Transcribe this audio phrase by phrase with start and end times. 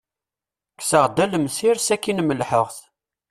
[0.77, 2.77] Kkseɣ-d alemsir, sakin melḥeɣ-t.